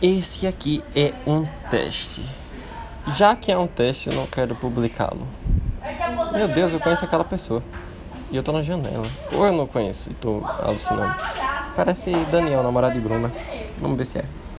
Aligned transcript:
Esse 0.00 0.46
aqui 0.46 0.82
é 0.94 1.12
um 1.26 1.44
teste. 1.70 2.24
Já 3.16 3.34
que 3.34 3.50
é 3.50 3.58
um 3.58 3.66
teste, 3.66 4.08
eu 4.08 4.14
não 4.14 4.26
quero 4.26 4.54
publicá-lo. 4.54 5.26
Meu 6.32 6.46
Deus, 6.46 6.72
eu 6.72 6.78
conheço 6.78 7.04
aquela 7.04 7.24
pessoa. 7.24 7.64
E 8.30 8.36
eu 8.36 8.42
tô 8.44 8.52
na 8.52 8.62
janela. 8.62 9.06
Ou 9.32 9.44
eu 9.44 9.52
não 9.52 9.66
conheço 9.66 10.08
e 10.08 10.14
tô 10.14 10.40
alucinando. 10.62 11.16
Parece 11.74 12.12
Daniel, 12.30 12.62
namorado 12.62 12.94
de 12.94 13.00
Bruna. 13.00 13.32
Vamos 13.80 13.98
ver 13.98 14.04
se 14.04 14.18
é. 14.18 14.24